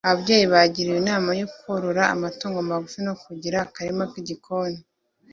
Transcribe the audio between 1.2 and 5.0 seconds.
yo korora amatungo magufi no kugira akarima k’igikoni